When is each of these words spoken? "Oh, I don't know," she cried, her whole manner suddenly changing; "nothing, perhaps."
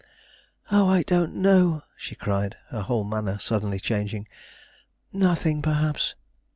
"Oh, 0.71 0.87
I 0.89 1.03
don't 1.03 1.35
know," 1.35 1.83
she 1.95 2.15
cried, 2.15 2.57
her 2.71 2.81
whole 2.81 3.03
manner 3.03 3.37
suddenly 3.37 3.79
changing; 3.79 4.27
"nothing, 5.13 5.61
perhaps." 5.61 6.15